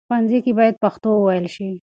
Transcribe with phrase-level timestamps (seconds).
[0.07, 1.69] ښوونځي کې بايد پښتو وويل شي.